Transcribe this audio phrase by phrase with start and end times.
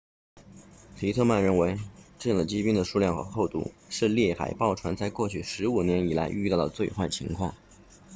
[0.97, 1.77] 皮特曼 pittman 认为
[2.17, 7.53] 这样的积冰的数量和厚度是猎海豹船在过去15年以来遇到的最坏情况